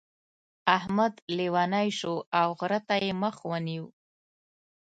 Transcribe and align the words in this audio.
احمد 0.77 1.13
لېونی 1.37 1.89
شو 1.99 2.15
او 2.39 2.47
غره 2.59 2.79
ته 2.87 2.95
يې 3.03 3.11
مخ 3.21 3.35
ونيو. 3.49 3.85